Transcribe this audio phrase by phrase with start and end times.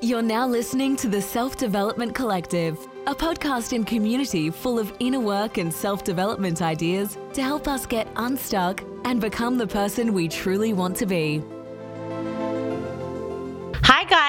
[0.00, 5.18] You're now listening to the Self Development Collective, a podcast and community full of inner
[5.18, 10.28] work and self development ideas to help us get unstuck and become the person we
[10.28, 11.42] truly want to be.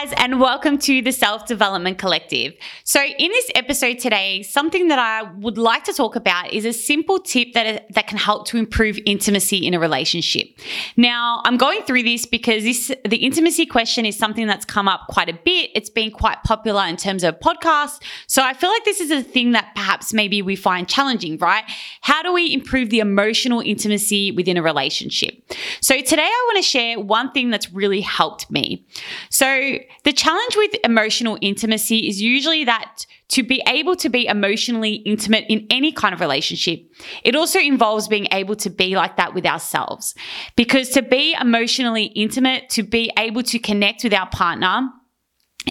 [0.02, 2.54] Guys, and welcome to the Self Development Collective.
[2.86, 6.72] So, in this episode today, something that I would like to talk about is a
[6.72, 10.48] simple tip that, that can help to improve intimacy in a relationship.
[10.96, 15.02] Now, I'm going through this because this the intimacy question is something that's come up
[15.10, 15.72] quite a bit.
[15.76, 18.02] It's been quite popular in terms of podcasts.
[18.28, 21.66] So, I feel like this is a thing that perhaps maybe we find challenging, right?
[22.02, 25.44] How do we improve the emotional intimacy within a relationship?
[25.82, 28.86] So, today I want to share one thing that's really helped me.
[29.30, 34.94] So, the challenge with emotional intimacy is usually that to be able to be emotionally
[34.94, 36.80] intimate in any kind of relationship,
[37.24, 40.16] it also involves being able to be like that with ourselves.
[40.56, 44.90] Because to be emotionally intimate, to be able to connect with our partner,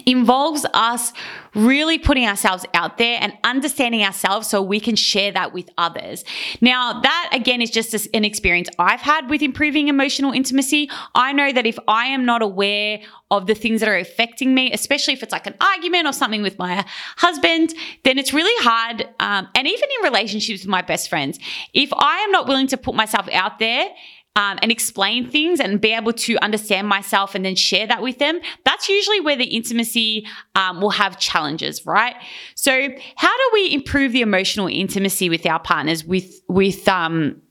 [0.07, 1.13] involves us
[1.55, 6.25] really putting ourselves out there and understanding ourselves so we can share that with others.
[6.61, 10.91] Now, that again is just an experience I've had with improving emotional intimacy.
[11.15, 14.73] I know that if I am not aware of the things that are affecting me,
[14.73, 16.85] especially if it's like an argument or something with my
[17.17, 17.75] husband,
[18.05, 19.03] then it's really hard.
[19.21, 21.39] Um, and even in relationships with my best friends,
[21.75, 23.89] if I am not willing to put myself out there,
[24.37, 28.19] um, and explain things and be able to understand myself and then share that with
[28.19, 32.15] them, that's usually where the intimacy um, will have challenges, right?
[32.55, 37.43] So, how do we improve the emotional intimacy with our partners with with um,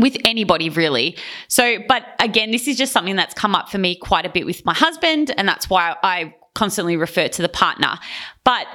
[0.00, 1.16] with anybody really.
[1.48, 4.46] So, but again, this is just something that's come up for me quite a bit
[4.46, 7.98] with my husband, and that's why I constantly refer to the partner.
[8.44, 8.66] But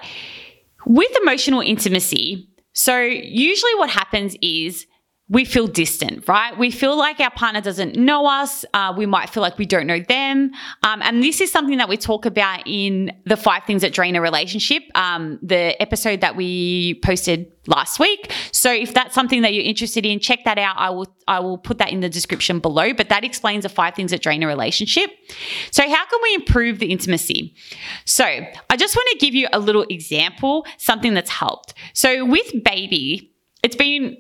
[0.85, 4.85] with emotional intimacy, so usually what happens is
[5.29, 6.57] we feel distant, right?
[6.57, 8.63] We feel like our partner doesn't know us.
[8.73, 10.51] Uh, we might feel like we don't know them.
[10.83, 14.15] Um, and this is something that we talk about in the five things that drain
[14.15, 18.31] a relationship, um, the episode that we posted last week.
[18.53, 20.77] So if that's something that you're interested in, check that out.
[20.77, 22.93] I will I will put that in the description below.
[22.93, 25.09] But that explains the five things that drain a relationship.
[25.71, 27.53] So how can we improve the intimacy?
[28.05, 31.73] So I just want to give you a little example, something that's helped.
[31.91, 34.15] So with baby, it's been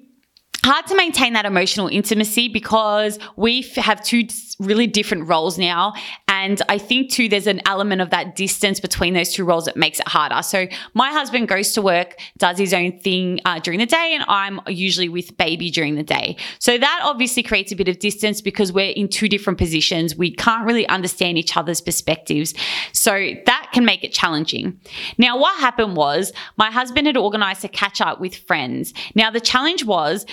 [0.67, 4.27] hard to maintain that emotional intimacy because we have two
[4.59, 5.93] really different roles now.
[6.27, 9.77] And I think too, there's an element of that distance between those two roles that
[9.77, 10.41] makes it harder.
[10.41, 14.23] So my husband goes to work, does his own thing uh, during the day, and
[14.27, 16.37] I'm usually with baby during the day.
[16.59, 20.15] So that obviously creates a bit of distance because we're in two different positions.
[20.15, 22.53] We can't really understand each other's perspectives.
[22.91, 23.11] So
[23.45, 24.79] that can make it challenging.
[25.17, 28.93] Now, what happened was my husband had organized a catch up with friends.
[29.15, 30.25] Now, the challenge was,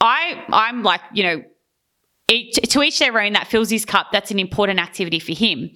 [0.00, 1.42] I I'm like you know
[2.28, 5.70] each, to each their own that fills his cup that's an important activity for him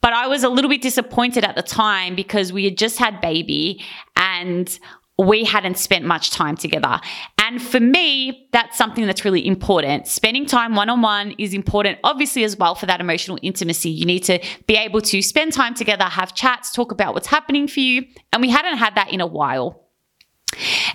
[0.00, 3.20] but i was a little bit disappointed at the time because we had just had
[3.20, 3.82] baby
[4.16, 4.78] and
[5.18, 7.00] we hadn't spent much time together
[7.46, 12.56] and for me that's something that's really important spending time one-on-one is important obviously as
[12.56, 16.34] well for that emotional intimacy you need to be able to spend time together have
[16.34, 19.82] chats talk about what's happening for you and we hadn't had that in a while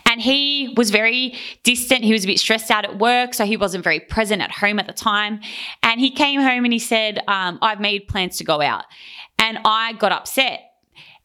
[0.08, 2.04] and he was very distant.
[2.04, 4.80] He was a bit stressed out at work, so he wasn't very present at home
[4.80, 5.40] at the time.
[5.84, 8.86] And he came home and he said, um, I've made plans to go out.
[9.38, 10.71] And I got upset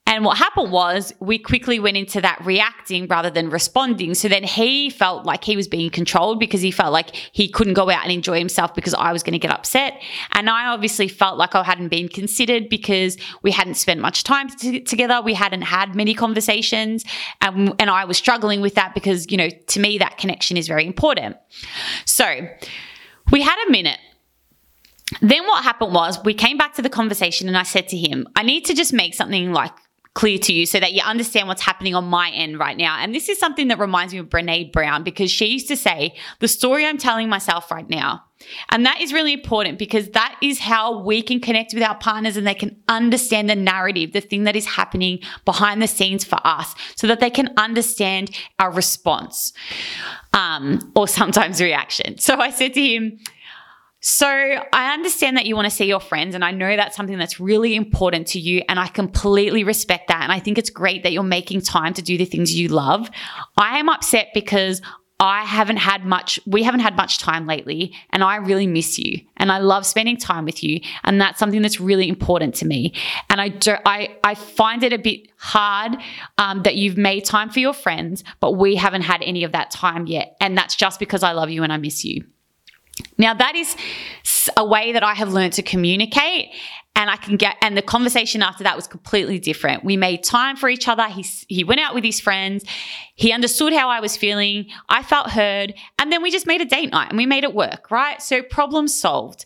[0.07, 4.15] and what happened was we quickly went into that reacting rather than responding.
[4.15, 7.75] So then he felt like he was being controlled because he felt like he couldn't
[7.75, 10.01] go out and enjoy himself because I was going to get upset.
[10.33, 14.49] And I obviously felt like I hadn't been considered because we hadn't spent much time
[14.49, 15.21] t- together.
[15.21, 17.05] We hadn't had many conversations.
[17.41, 20.69] And, and I was struggling with that because, you know, to me, that connection is
[20.69, 21.37] very important.
[22.05, 22.49] So
[23.33, 23.99] we had a minute
[25.21, 28.27] then what happened was we came back to the conversation and I said to him,
[28.35, 29.71] I need to just make something like
[30.17, 32.97] clear to you so that you understand what's happening on my end right now.
[32.99, 36.17] And this is something that reminds me of Brene Brown because she used to say,
[36.41, 38.25] the story I'm telling myself right now.
[38.71, 42.39] And that is really important because that is how we can connect with our partners
[42.39, 46.39] and they can understand the narrative, the thing that is happening behind the scenes for
[46.45, 49.53] us so that they can understand our response
[50.33, 52.17] um, or sometimes reaction.
[52.19, 53.19] So I said to him,
[54.01, 57.19] so I understand that you want to see your friends, and I know that's something
[57.19, 60.23] that's really important to you, and I completely respect that.
[60.23, 63.11] And I think it's great that you're making time to do the things you love.
[63.57, 64.83] I am upset because
[65.19, 69.19] I haven't had much, we haven't had much time lately, and I really miss you.
[69.39, 70.81] And I love spending time with you.
[71.05, 72.93] And that's something that's really important to me.
[73.31, 75.97] And I do, I, I find it a bit hard
[76.37, 79.71] um, that you've made time for your friends, but we haven't had any of that
[79.71, 80.37] time yet.
[80.41, 82.23] And that's just because I love you and I miss you.
[83.19, 83.77] Now, that is
[84.57, 86.51] a way that I have learned to communicate.
[86.95, 89.85] and I can get, and the conversation after that was completely different.
[89.85, 91.05] We made time for each other.
[91.09, 92.65] He, he went out with his friends.
[93.15, 94.69] He understood how I was feeling.
[94.89, 95.75] I felt heard.
[95.99, 98.23] And then we just made a date night and we made it work, right?
[98.23, 99.45] So problem solved.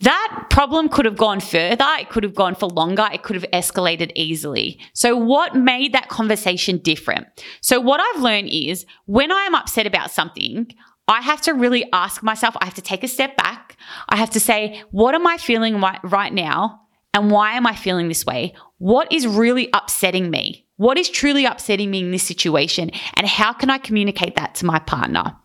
[0.00, 1.86] That problem could have gone further.
[1.98, 3.08] It could have gone for longer.
[3.12, 4.78] It could have escalated easily.
[4.92, 7.26] So, what made that conversation different?
[7.62, 10.74] So, what I've learned is when I am upset about something,
[11.06, 13.76] I have to really ask myself, I have to take a step back.
[14.08, 16.80] I have to say, what am I feeling right now?
[17.12, 18.54] And why am I feeling this way?
[18.78, 20.66] What is really upsetting me?
[20.76, 22.90] What is truly upsetting me in this situation?
[23.14, 25.36] And how can I communicate that to my partner?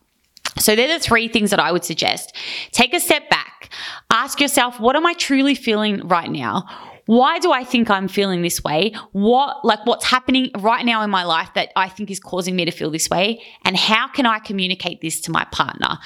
[0.58, 2.36] So, they're the three things that I would suggest.
[2.72, 3.70] Take a step back.
[4.10, 6.66] Ask yourself, what am I truly feeling right now?
[7.10, 8.94] Why do I think I'm feeling this way?
[9.14, 12.66] What, like, what's happening right now in my life that I think is causing me
[12.66, 13.42] to feel this way?
[13.66, 15.98] And how can I communicate this to my partner?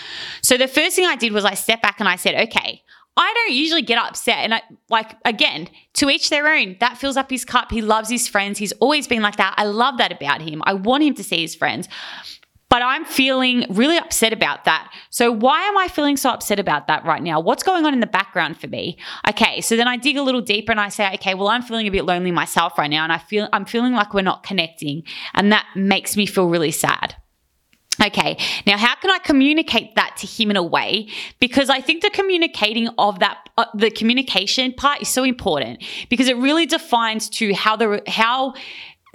[0.41, 2.83] So, the first thing I did was I stepped back and I said, okay,
[3.17, 4.37] I don't usually get upset.
[4.37, 6.77] And I, like, again, to each their own.
[6.79, 7.69] That fills up his cup.
[7.69, 8.57] He loves his friends.
[8.57, 9.55] He's always been like that.
[9.57, 10.63] I love that about him.
[10.65, 11.89] I want him to see his friends
[12.73, 14.91] but I'm feeling really upset about that.
[15.11, 17.39] So why am I feeling so upset about that right now?
[17.39, 18.97] What's going on in the background for me?
[19.29, 21.85] Okay, so then I dig a little deeper and I say, okay, well I'm feeling
[21.85, 25.03] a bit lonely myself right now and I feel I'm feeling like we're not connecting
[25.35, 27.15] and that makes me feel really sad.
[28.03, 31.09] Okay, now how can I communicate that to him in a way?
[31.39, 36.27] Because I think the communicating of that, uh, the communication part is so important because
[36.27, 38.55] it really defines to how the how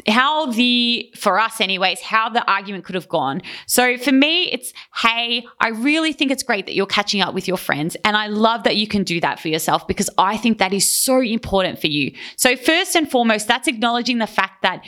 [0.07, 3.43] how the for us anyways how the argument could have gone.
[3.67, 7.49] So for me it's hey i really think it's great that you're catching up with
[7.49, 10.59] your friends and i love that you can do that for yourself because i think
[10.59, 12.15] that is so important for you.
[12.37, 14.85] So first and foremost that's acknowledging the fact that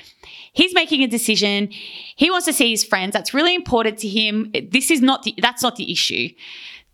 [0.52, 1.68] he's making a decision.
[2.16, 3.12] He wants to see his friends.
[3.12, 4.52] That's really important to him.
[4.70, 6.28] This is not the that's not the issue.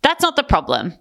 [0.01, 0.93] That's not the problem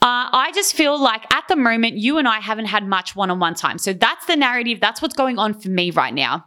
[0.00, 3.30] uh, I just feel like at the moment, you and I haven't had much one
[3.30, 3.78] on one time.
[3.78, 4.78] So that's the narrative.
[4.80, 6.46] That's what's going on for me right now.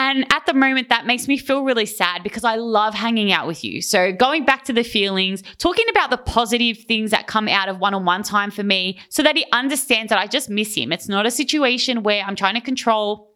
[0.00, 3.48] And at the moment, that makes me feel really sad because I love hanging out
[3.48, 3.82] with you.
[3.82, 7.80] So, going back to the feelings, talking about the positive things that come out of
[7.80, 10.92] one on one time for me so that he understands that I just miss him.
[10.92, 13.27] It's not a situation where I'm trying to control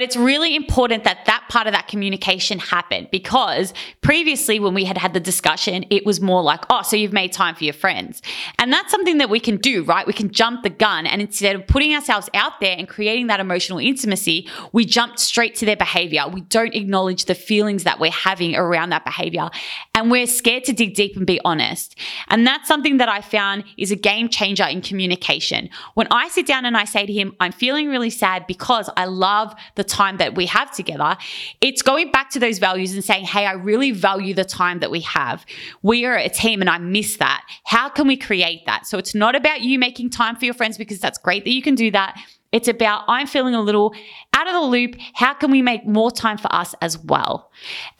[0.00, 4.84] but it's really important that that part of that communication happened because previously, when we
[4.84, 7.74] had had the discussion, it was more like, oh, so you've made time for your
[7.74, 8.22] friends.
[8.58, 10.06] And that's something that we can do, right?
[10.06, 11.06] We can jump the gun.
[11.06, 15.54] And instead of putting ourselves out there and creating that emotional intimacy, we jump straight
[15.56, 16.26] to their behavior.
[16.26, 19.50] We don't acknowledge the feelings that we're having around that behavior.
[19.94, 21.94] And we're scared to dig deep and be honest.
[22.28, 25.68] And that's something that I found is a game changer in communication.
[25.92, 29.04] When I sit down and I say to him, I'm feeling really sad because I
[29.04, 31.16] love the the time that we have together.
[31.60, 34.90] It's going back to those values and saying, hey, I really value the time that
[34.90, 35.44] we have.
[35.82, 37.44] We are a team and I miss that.
[37.64, 38.86] How can we create that?
[38.86, 41.62] So it's not about you making time for your friends because that's great that you
[41.62, 42.18] can do that.
[42.52, 43.94] It's about I'm feeling a little
[44.34, 44.96] out of the loop.
[45.14, 47.50] How can we make more time for us as well?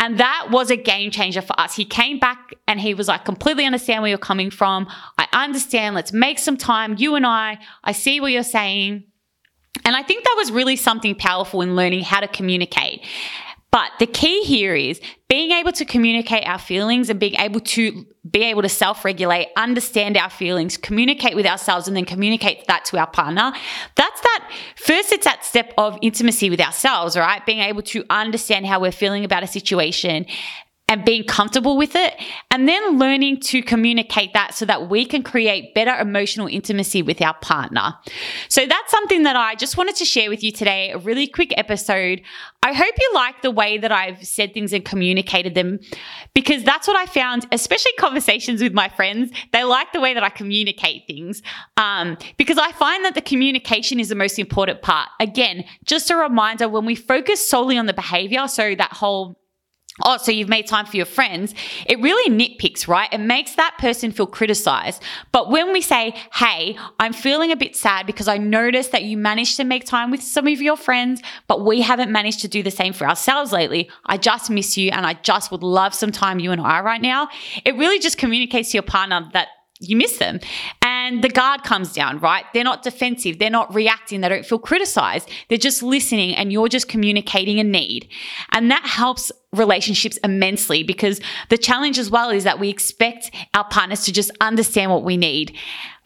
[0.01, 1.77] And that was a game changer for us.
[1.77, 4.89] He came back and he was like, completely understand where you're coming from.
[5.19, 5.95] I understand.
[5.95, 6.97] Let's make some time.
[6.99, 9.05] You and I, I see what you're saying.
[9.85, 13.05] And I think that was really something powerful in learning how to communicate.
[13.71, 18.05] But the key here is being able to communicate our feelings and being able to
[18.29, 22.99] be able to self-regulate, understand our feelings, communicate with ourselves and then communicate that to
[22.99, 23.53] our partner.
[23.95, 27.47] That's that first it's that step of intimacy with ourselves, right?
[27.47, 30.27] Being able to understand how we're feeling about a situation
[30.91, 32.21] and being comfortable with it,
[32.51, 37.23] and then learning to communicate that so that we can create better emotional intimacy with
[37.23, 37.95] our partner.
[38.49, 41.57] So that's something that I just wanted to share with you today, a really quick
[41.57, 42.23] episode.
[42.65, 45.79] I hope you like the way that I've said things and communicated them
[46.35, 49.31] because that's what I found, especially conversations with my friends.
[49.53, 51.41] They like the way that I communicate things
[51.77, 55.09] um, because I find that the communication is the most important part.
[55.21, 59.40] Again, just a reminder when we focus solely on the behavior, so that whole
[60.05, 61.55] oh, so you've made time for your friends,
[61.87, 63.13] it really nitpicks, right?
[63.13, 65.03] It makes that person feel criticized.
[65.33, 69.17] But when we say, hey, I'm feeling a bit sad because I noticed that you
[69.17, 72.63] managed to make time with some of your friends, but we haven't managed to do
[72.63, 73.91] the same for ourselves lately.
[74.07, 77.03] I just miss you and I just would love some time, you and I, right
[77.03, 77.29] now.
[77.65, 79.49] It really just communicates to your partner that
[79.81, 80.39] you miss them.
[80.83, 82.45] And the guard comes down, right?
[82.53, 83.39] They're not defensive.
[83.39, 84.21] They're not reacting.
[84.21, 85.31] They don't feel criticized.
[85.49, 88.09] They're just listening and you're just communicating a need.
[88.51, 93.65] And that helps relationships immensely because the challenge as well is that we expect our
[93.69, 95.57] partners to just understand what we need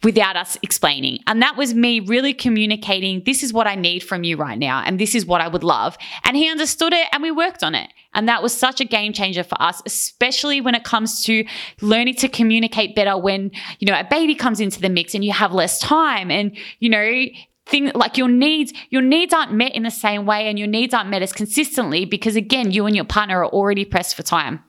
[0.03, 1.19] without us explaining.
[1.27, 4.83] And that was me really communicating, this is what I need from you right now,
[4.85, 5.97] and this is what I would love.
[6.25, 7.91] And he understood it and we worked on it.
[8.13, 11.45] And that was such a game changer for us, especially when it comes to
[11.81, 15.33] learning to communicate better when, you know, a baby comes into the mix and you
[15.33, 17.27] have less time and, you know,
[17.67, 20.93] thing like your needs your needs aren't met in the same way and your needs
[20.93, 24.63] aren't met as consistently because again you and your partner are already pressed for time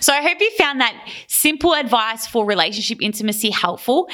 [0.00, 4.08] so I hope you found that simple advice for relationship intimacy helpful.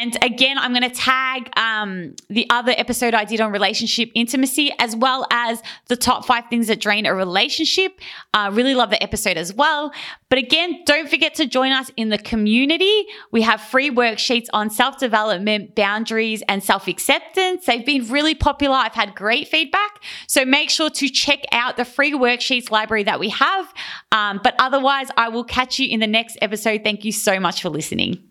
[0.00, 4.72] And again, I'm going to tag um, the other episode I did on relationship intimacy
[4.78, 8.00] as well as the top five things that drain a relationship.
[8.32, 9.92] Uh, really love the episode as well.
[10.30, 13.04] But again, don't forget to join us in the community.
[13.30, 17.66] We have free worksheets on self development, boundaries, and self acceptance.
[17.66, 18.76] They've been really popular.
[18.76, 20.02] I've had great feedback.
[20.26, 23.70] So make sure to check out the free worksheets library that we have.
[24.12, 26.84] Um, but otherwise, I will catch you in the next episode.
[26.84, 28.29] Thank you so much for listening.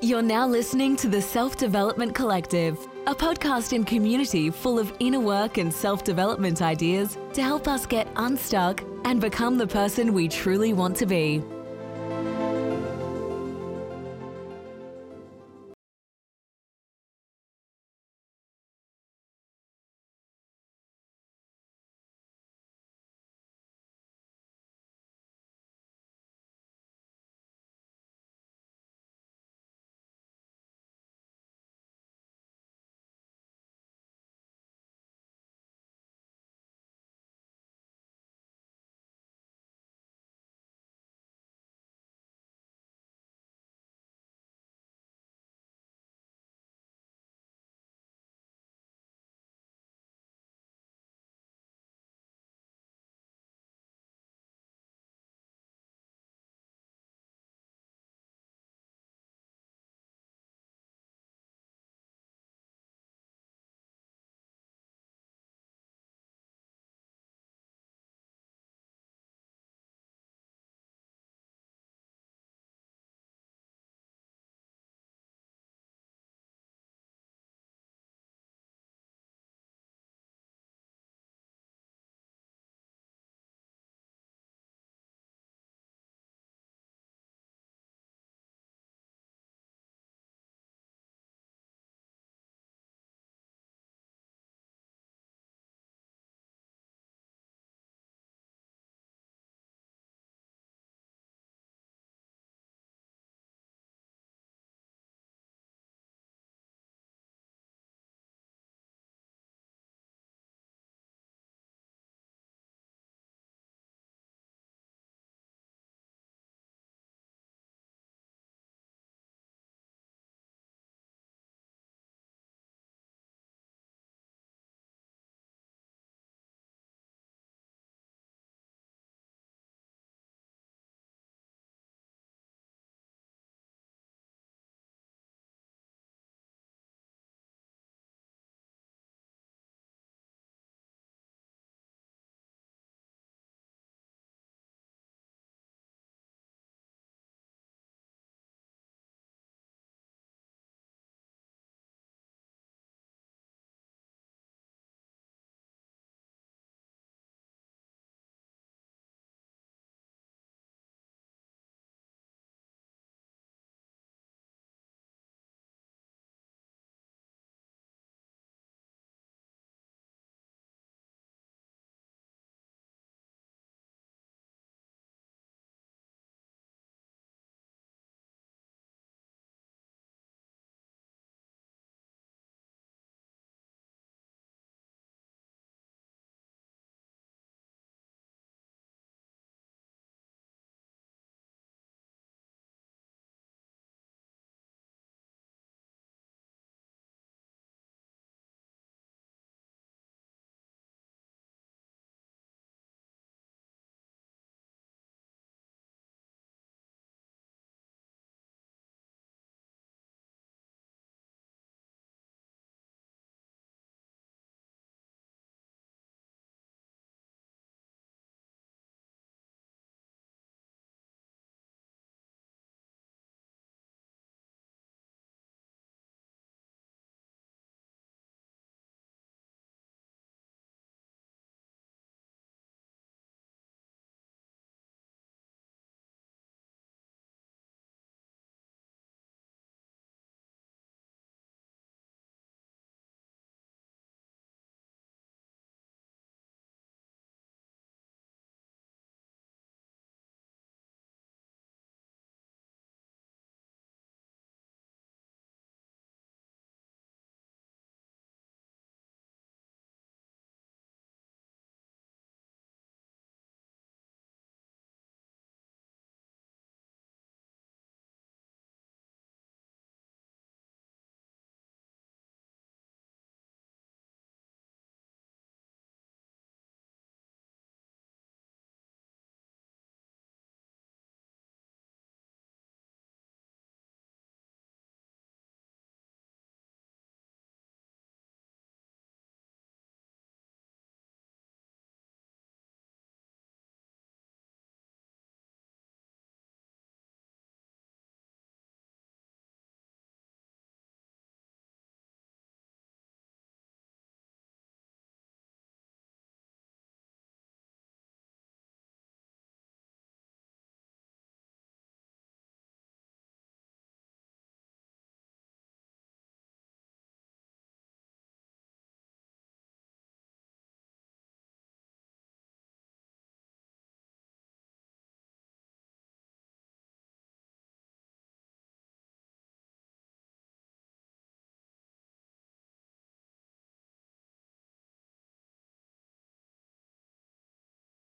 [0.00, 5.20] You're now listening to the Self Development Collective, a podcast and community full of inner
[5.20, 10.28] work and self development ideas to help us get unstuck and become the person we
[10.28, 11.42] truly want to be.